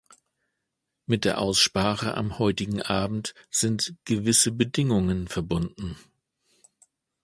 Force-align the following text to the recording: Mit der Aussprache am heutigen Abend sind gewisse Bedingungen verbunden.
Mit 1.05 1.25
der 1.25 1.37
Aussprache 1.37 2.15
am 2.15 2.39
heutigen 2.39 2.81
Abend 2.81 3.35
sind 3.51 3.93
gewisse 4.05 4.51
Bedingungen 4.51 5.27
verbunden. 5.27 5.95